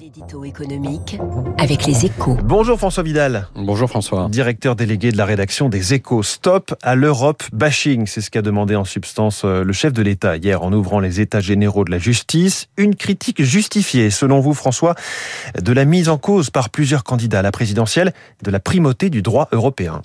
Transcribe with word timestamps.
L'édito 0.00 0.46
économique 0.46 1.18
avec 1.58 1.84
les 1.84 2.06
échos. 2.06 2.38
Bonjour 2.42 2.78
François 2.78 3.02
Vidal. 3.02 3.48
Bonjour 3.54 3.86
François. 3.86 4.30
Directeur 4.30 4.74
délégué 4.74 5.12
de 5.12 5.18
la 5.18 5.26
rédaction 5.26 5.68
des 5.68 5.92
échos. 5.92 6.22
Stop 6.22 6.74
à 6.80 6.94
l'Europe 6.94 7.42
bashing. 7.52 8.06
C'est 8.06 8.22
ce 8.22 8.30
qu'a 8.30 8.40
demandé 8.40 8.76
en 8.76 8.86
substance 8.86 9.42
euh, 9.44 9.62
le 9.62 9.74
chef 9.74 9.92
de 9.92 10.00
l'État 10.00 10.38
hier 10.38 10.62
en 10.62 10.72
ouvrant 10.72 11.00
les 11.00 11.20
états 11.20 11.40
généraux 11.40 11.84
de 11.84 11.90
la 11.90 11.98
justice. 11.98 12.68
Une 12.78 12.94
critique 12.94 13.42
justifiée, 13.42 14.08
selon 14.08 14.40
vous 14.40 14.54
François, 14.54 14.94
de 15.60 15.72
la 15.74 15.84
mise 15.84 16.08
en 16.08 16.16
cause 16.16 16.48
par 16.48 16.70
plusieurs 16.70 17.04
candidats 17.04 17.40
à 17.40 17.42
la 17.42 17.52
présidentielle 17.52 18.14
de 18.42 18.50
la 18.50 18.58
primauté 18.58 19.10
du 19.10 19.20
droit 19.20 19.48
européen. 19.52 20.00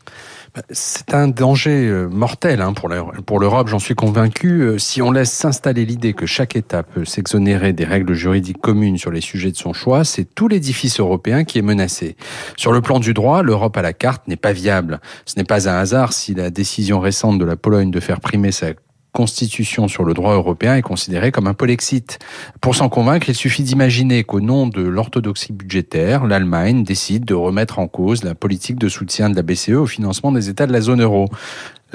C'est 0.72 1.14
un 1.14 1.28
danger 1.28 1.88
euh, 1.88 2.08
mortel 2.08 2.62
hein, 2.62 2.74
pour 2.74 3.40
l'Europe, 3.40 3.68
j'en 3.68 3.80
suis 3.80 3.96
convaincu. 3.96 4.62
Euh, 4.62 4.78
si 4.78 5.02
on 5.02 5.12
laisse 5.12 5.32
s'installer 5.32 5.86
l'idée 5.86 6.14
que 6.14 6.26
chaque 6.26 6.56
État 6.56 6.84
peut 6.84 7.04
s'exonérer 7.04 7.74
des 7.74 7.86
règles 7.86 8.14
juridiques 8.14 8.62
communes 8.62 8.98
sur 8.98 9.12
les 9.12 9.22
sujets 9.22 9.52
de 9.52 9.58
son 9.58 9.74
choix, 9.74 9.85
c'est 10.04 10.26
tout 10.36 10.48
l'édifice 10.48 11.00
européen 11.00 11.44
qui 11.44 11.60
est 11.60 11.64
menacé. 11.64 12.16
Sur 12.58 12.72
le 12.72 12.82
plan 12.82 13.00
du 13.00 13.14
droit, 13.14 13.44
l'Europe 13.44 13.78
à 13.78 13.82
la 13.82 13.94
carte 13.94 14.28
n'est 14.28 14.36
pas 14.36 14.54
viable. 14.54 15.00
Ce 15.26 15.36
n'est 15.38 15.44
pas 15.44 15.70
un 15.70 15.78
hasard 15.78 16.14
si 16.14 16.34
la 16.34 16.50
décision 16.50 17.00
récente 17.00 17.40
de 17.40 17.46
la 17.46 17.56
Pologne 17.56 17.92
de 17.92 18.00
faire 18.00 18.20
primer 18.20 18.52
sa 18.52 18.68
constitution 19.16 19.88
sur 19.88 20.04
le 20.04 20.14
droit 20.14 20.34
européen 20.34 20.76
est 20.76 20.82
considérée 20.82 21.32
comme 21.32 21.48
un 21.48 21.54
polexite. 21.54 22.20
Pour 22.60 22.76
s'en 22.76 22.90
convaincre, 22.90 23.30
il 23.30 23.36
suffit 23.36 23.64
d'imaginer 23.64 24.26
qu'au 24.26 24.42
nom 24.42 24.68
de 24.68 24.82
l'orthodoxie 24.82 25.54
budgétaire, 25.54 26.26
l'Allemagne 26.26 26.84
décide 26.84 27.24
de 27.24 27.34
remettre 27.34 27.80
en 27.80 27.88
cause 27.88 28.26
la 28.26 28.36
politique 28.36 28.78
de 28.78 28.90
soutien 28.90 29.30
de 29.30 29.36
la 29.36 29.42
BCE 29.42 29.70
au 29.70 29.86
financement 29.86 30.34
des 30.34 30.50
États 30.50 30.68
de 30.68 30.74
la 30.74 30.82
zone 30.82 31.02
euro 31.02 31.30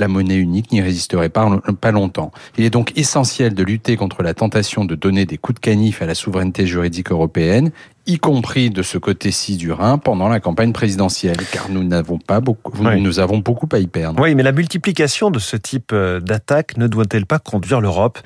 la 0.01 0.09
monnaie 0.09 0.37
unique 0.37 0.73
n'y 0.73 0.81
résisterait 0.81 1.29
pas, 1.29 1.49
pas 1.81 1.93
longtemps. 1.93 2.33
Il 2.59 2.65
est 2.65 2.71
donc 2.71 2.93
essentiel 2.97 3.55
de 3.55 3.63
lutter 3.63 3.97
contre 3.97 4.23
la 4.23 4.35
tentation 4.35 4.85
de 4.85 4.95
donner 4.95 5.27
des 5.27 5.39
coups 5.39 5.57
de 5.57 5.61
canif 5.61 6.03
à 6.03 6.07
la 6.07 6.15
souveraineté 6.15 6.67
juridique 6.67 7.13
européenne, 7.13 7.71
y 8.07 8.19
compris 8.19 8.71
de 8.71 8.83
ce 8.83 8.99
côté-ci 8.99 9.57
du 9.57 9.71
Rhin 9.71 9.99
pendant 9.99 10.29
la 10.29 10.41
campagne 10.41 10.73
présidentielle, 10.73 11.37
car 11.53 11.69
nous 11.69 11.85
n'avons 11.85 12.19
pas 12.19 12.41
beaucoup, 12.41 12.73
nous 12.83 13.21
avons 13.21 13.39
beaucoup 13.39 13.69
à 13.73 13.79
y 13.79 13.87
perdre. 13.87 14.21
Oui, 14.21 14.35
mais 14.35 14.43
la 14.43 14.53
multiplication 14.53 15.31
de 15.31 15.39
ce 15.39 15.57
type 15.57 15.93
euh, 15.93 16.19
d'attaque 16.19 16.77
ne 16.77 16.87
doit-elle 16.87 17.27
pas 17.27 17.39
conduire 17.39 17.81
l'Europe 17.81 18.19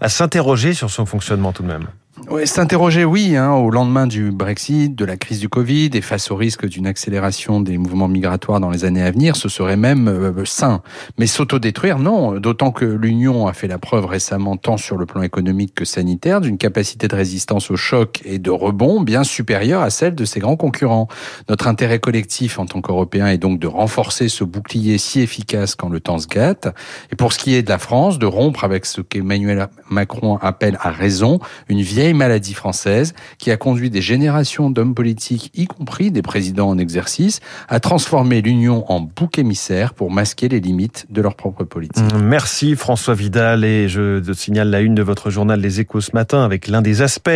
à 0.00 0.08
s'interroger 0.08 0.74
sur 0.74 0.90
son 0.90 1.06
fonctionnement 1.06 1.52
tout 1.52 1.62
de 1.62 1.68
même? 1.68 1.86
S'interroger, 2.44 3.04
oui, 3.04 3.36
hein, 3.36 3.52
au 3.52 3.70
lendemain 3.70 4.06
du 4.06 4.30
Brexit, 4.30 4.94
de 4.94 5.04
la 5.04 5.16
crise 5.16 5.40
du 5.40 5.48
Covid 5.48 5.90
et 5.94 6.00
face 6.00 6.30
au 6.30 6.36
risque 6.36 6.64
d'une 6.66 6.86
accélération 6.86 7.60
des 7.60 7.76
mouvements 7.76 8.08
migratoires 8.08 8.60
dans 8.60 8.70
les 8.70 8.84
années 8.84 9.02
à 9.02 9.10
venir, 9.10 9.34
ce 9.36 9.48
serait 9.48 9.76
même 9.76 10.08
euh, 10.08 10.44
sain. 10.44 10.80
Mais 11.18 11.26
s'autodétruire, 11.26 11.98
non, 11.98 12.38
d'autant 12.38 12.70
que 12.70 12.84
l'Union 12.84 13.46
a 13.46 13.52
fait 13.52 13.66
la 13.66 13.78
preuve 13.78 14.06
récemment, 14.06 14.56
tant 14.56 14.76
sur 14.76 14.96
le 14.96 15.06
plan 15.06 15.22
économique 15.22 15.74
que 15.74 15.84
sanitaire, 15.84 16.40
d'une 16.40 16.56
capacité 16.56 17.08
de 17.08 17.16
résistance 17.16 17.70
au 17.70 17.76
choc 17.76 18.20
et 18.24 18.38
de 18.38 18.50
rebond 18.50 19.00
bien 19.00 19.24
supérieure 19.24 19.82
à 19.82 19.90
celle 19.90 20.14
de 20.14 20.24
ses 20.24 20.40
grands 20.40 20.56
concurrents. 20.56 21.08
Notre 21.48 21.66
intérêt 21.66 21.98
collectif 21.98 22.58
en 22.58 22.64
tant 22.64 22.80
qu'Européens 22.80 23.26
est 23.26 23.38
donc 23.38 23.58
de 23.58 23.66
renforcer 23.66 24.28
ce 24.28 24.44
bouclier 24.44 24.98
si 24.98 25.20
efficace 25.20 25.74
quand 25.74 25.88
le 25.88 26.00
temps 26.00 26.18
se 26.18 26.28
gâte. 26.28 26.68
Et 27.12 27.16
pour 27.16 27.32
ce 27.32 27.38
qui 27.38 27.54
est 27.54 27.62
de 27.62 27.70
la 27.70 27.78
France, 27.78 28.18
de 28.18 28.26
rompre 28.26 28.64
avec 28.64 28.86
ce 28.86 29.00
qu'Emmanuel 29.00 29.68
Macron 29.90 30.38
appelle 30.40 30.78
à 30.80 30.90
raison 30.90 31.40
une 31.68 31.82
vieille 31.82 32.14
maladie 32.20 32.52
française 32.52 33.14
qui 33.38 33.50
a 33.50 33.56
conduit 33.56 33.88
des 33.88 34.02
générations 34.02 34.68
d'hommes 34.68 34.94
politiques, 34.94 35.50
y 35.54 35.66
compris 35.66 36.10
des 36.10 36.20
présidents 36.20 36.68
en 36.68 36.76
exercice, 36.76 37.40
à 37.68 37.80
transformer 37.80 38.42
l'Union 38.42 38.84
en 38.92 39.00
bouc 39.00 39.38
émissaire 39.38 39.94
pour 39.94 40.10
masquer 40.10 40.48
les 40.48 40.60
limites 40.60 41.06
de 41.08 41.22
leur 41.22 41.34
propre 41.34 41.64
politique. 41.64 42.04
Mmh, 42.12 42.20
merci 42.20 42.76
François 42.76 43.14
Vidal 43.14 43.64
et 43.64 43.88
je 43.88 44.20
signale 44.34 44.68
la 44.68 44.80
une 44.80 44.94
de 44.94 45.02
votre 45.02 45.30
journal 45.30 45.60
Les 45.60 45.80
Échos 45.80 46.02
ce 46.02 46.10
matin 46.12 46.44
avec 46.44 46.68
l'un 46.68 46.82
des 46.82 47.00
aspects 47.00 47.30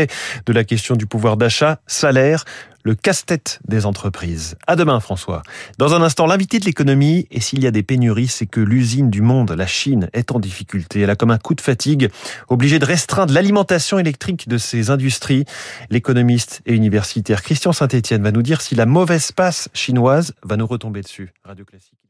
de 0.47 0.53
la 0.53 0.65
question 0.65 0.97
du 0.97 1.07
pouvoir 1.07 1.39
d'achat, 1.39 1.81
salaire 1.87 2.45
le 2.85 2.95
casse-tête 2.95 3.61
des 3.67 3.87
entreprises. 3.87 4.57
À 4.67 4.77
demain, 4.77 5.01
François. 5.01 5.43
Dans 5.79 5.95
un 5.95 6.03
instant, 6.03 6.27
l'invité 6.27 6.61
de 6.61 6.67
l'économie, 6.67 7.27
et 7.31 7.41
s'il 7.41 7.63
y 7.63 7.67
a 7.67 7.71
des 7.71 7.83
pénuries, 7.83 8.29
c'est 8.29 8.47
que 8.47 8.61
l'usine 8.61 9.11
du 9.11 9.23
monde, 9.23 9.51
la 9.51 9.67
Chine, 9.67 10.11
est 10.13 10.31
en 10.33 10.39
difficulté. 10.39 11.01
Elle 11.01 11.11
a 11.11 11.17
comme 11.17 11.31
un 11.31 11.39
coup 11.39 11.55
de 11.55 11.63
fatigue, 11.63 12.11
obligée 12.49 12.79
de 12.79 12.85
restreindre 12.85 13.33
l'alimentation 13.33 13.99
électrique 13.99 14.49
de 14.49 14.59
ses 14.59 14.91
industries. 14.91 15.45
L'économiste 15.89 16.61
et 16.67 16.75
universitaire 16.75 17.43
Christian 17.43 17.73
Saint-Etienne 17.73 18.23
va 18.23 18.33
nous 18.33 18.43
dire 18.43 18.61
si 18.61 18.75
la 18.75 18.87
mauvaise 18.87 19.33
passe 19.33 19.69
chinoise 19.73 20.35
va 20.43 20.57
nous 20.57 20.67
retomber 20.67 21.01
dessus. 21.01 21.33
Radio 21.45 21.65
Classique. 21.65 22.04